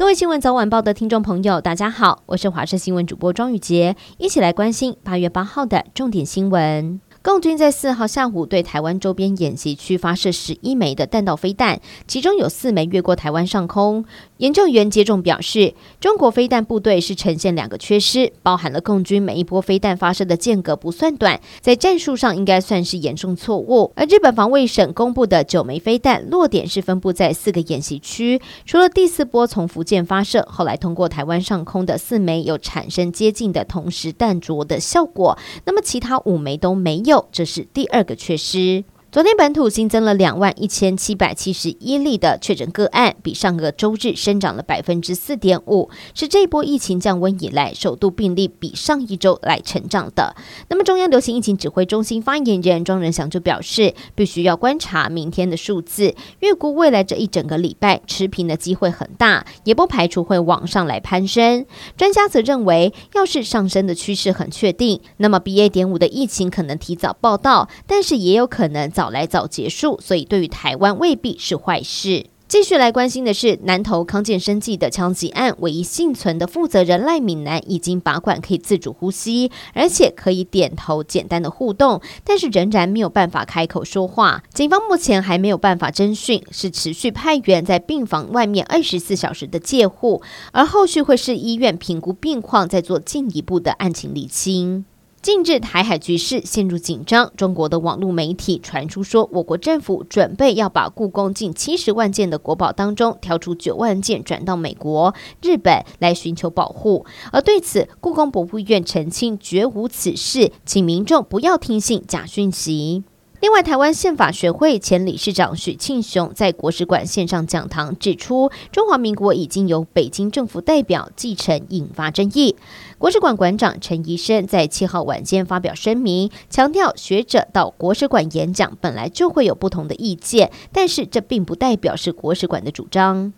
[0.00, 6.98] 各位新闻早晚报的听众朋友，大家好，我是华视新闻主播庄宇杰，一起来关心八月八号的重点新闻。
[7.22, 14.06] 共军在四号下午对台湾周边演习区发射十一枚的弹道飞弹，其中有四枚越过台湾上空。
[14.40, 23.92] 研究员接种表示，中国飞弹部队是呈现两个缺失，包含了共军每一波飞弹发射的间隔不算短，在战术上应该算是严重错误。
[23.94, 35.36] 而日本防卫省公布的九枚飞弹落点是分布在四个演习区，除了第四波从福建发射，后来通过台湾上空的四枚有产生接近的同时弹着的效果，
[35.66, 37.28] 那么其他五枚都没有。
[37.30, 38.84] 这是第二个缺失。
[39.12, 50.36] 昨天本土新增了两万一千七百七十一例的确诊个案，比上个周日增长了百分之四点五，是这波疫情降温以来首度病例比上一周来成长的。
[50.68, 61.66] 那么，中央流行疫情指挥中心发言人庄人祥就表示，必须要观察明天的数字，预估未来这一整个礼拜持平的机会很大，也不排除会往上来攀升。
[61.96, 65.68] 专家则认为，要是上升的趋势很确定，那么 BA.
[65.68, 68.88] 点五的疫情可能提早报到，但是也有可能。
[69.00, 72.26] 早来早结束，所以对于台湾未必是坏事。
[72.46, 84.44] 继续来关心的是南投康健生技的枪击案，唯一幸存的负责人赖敏南已经拔管可以自主呼吸，而且可以点头简单的互动，但是仍然没有办法开口说话。
[84.52, 90.20] 警方目前还没有办法侦讯，是持续派员在病房外面二十四小时的戒护，
[90.52, 94.84] 而后续会是医院评估病况，再做进一步的案情厘清。
[95.22, 97.30] 近日，台海局势陷入紧张。
[97.36, 107.04] 中国的网络媒体传出说，我国政府准备要把故宫近七十万件的国宝当中挑出九万件转到美国、日本来寻求保护。
[107.32, 113.04] 而对此，故宫博物院澄清绝无此事，请民众不要听信假讯息。
[113.40, 122.56] 另外，台湾宪法学会前理事长许庆雄在国史馆线上讲堂指出，中华民国已经由北京政府代表继承，引发争议。
[122.98, 133.32] 国史馆馆长陈仪生在七号晚间发表声明，强调学者到国史馆演讲本来就会有不同的意见，但是这并不代表是国史馆的主张。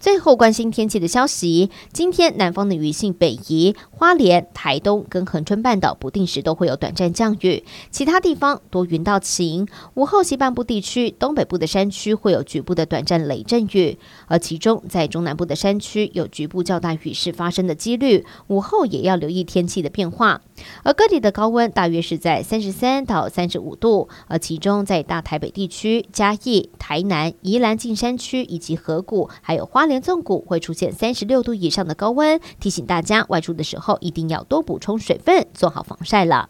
[0.00, 9.68] 最后关心天气的消息，今天南方的雨性北移，花莲、台东跟恒春半岛不定时都会有短暂降雨，其他地方多云到晴。
[9.92, 20.40] 午后西半部地区、东北部的山区会有局部的短暂雷阵雨，而其中在中南部的山区有局部较大雨势发生的几率，午后也要留意天气的变化。
[20.82, 29.90] 而各地的高温大约是在三十三到三十五度，而其中在大台北地区、嘉义、台南、宜兰近山区以及河谷，还有花。
[29.90, 36.46] 莲纵谷会出现三十六度以上的高温，提醒大家外出的时候一定要多补充水分，做好防晒了。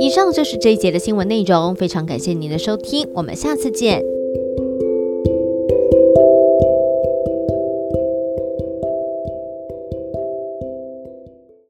[0.00, 4.21] 以上就是这一节的新闻内容，非常感谢您的收听，我们下次见。